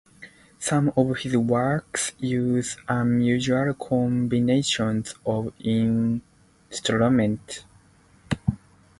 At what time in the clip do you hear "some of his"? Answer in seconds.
0.57-1.37